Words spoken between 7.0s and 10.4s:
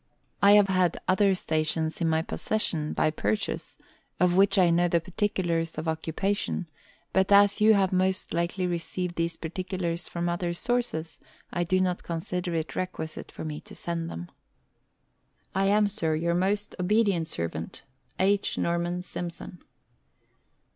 but as you have most likely received these particulars from